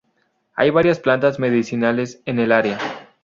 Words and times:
Hay 0.55 0.71
varias 0.71 0.97
plantas 0.99 1.37
medicinales 1.37 2.21
en 2.25 2.39
el 2.39 2.51
área. 2.53 2.79